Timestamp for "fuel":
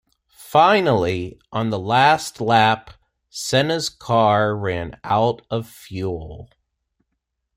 5.69-6.49